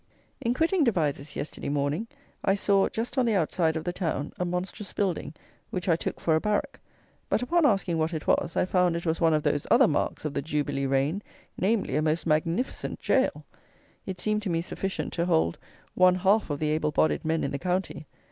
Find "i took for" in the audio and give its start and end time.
5.87-6.33